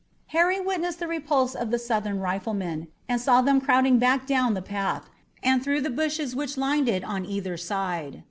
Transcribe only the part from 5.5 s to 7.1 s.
through the bushes which lined it